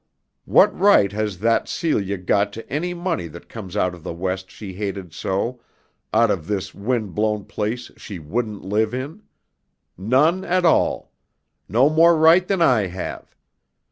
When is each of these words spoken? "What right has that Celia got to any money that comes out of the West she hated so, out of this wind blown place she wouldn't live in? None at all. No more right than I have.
"What 0.45 0.75
right 0.75 1.11
has 1.11 1.37
that 1.41 1.69
Celia 1.69 2.17
got 2.17 2.51
to 2.53 2.67
any 2.67 2.95
money 2.95 3.27
that 3.27 3.47
comes 3.47 3.77
out 3.77 3.93
of 3.93 4.01
the 4.01 4.15
West 4.15 4.49
she 4.49 4.73
hated 4.73 5.13
so, 5.13 5.61
out 6.11 6.31
of 6.31 6.47
this 6.47 6.73
wind 6.73 7.13
blown 7.13 7.45
place 7.45 7.91
she 7.97 8.17
wouldn't 8.17 8.63
live 8.65 8.95
in? 8.95 9.21
None 9.99 10.43
at 10.43 10.65
all. 10.65 11.11
No 11.69 11.87
more 11.87 12.17
right 12.17 12.47
than 12.47 12.63
I 12.63 12.87
have. 12.87 13.35